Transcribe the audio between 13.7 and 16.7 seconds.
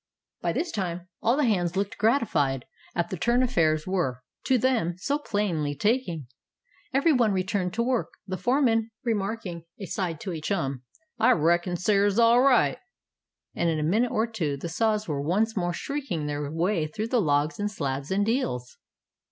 a minute or two the saws were once more shrieking their